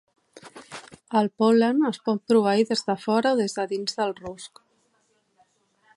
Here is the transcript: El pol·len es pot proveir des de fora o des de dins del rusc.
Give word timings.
El 1.21 1.29
pol·len 1.43 1.83
es 1.91 2.01
pot 2.09 2.23
proveir 2.33 2.65
des 2.71 2.83
de 2.89 2.97
fora 3.05 3.35
o 3.37 3.41
des 3.43 3.57
de 3.59 3.69
dins 3.75 4.01
del 4.01 4.19
rusc. 4.25 4.65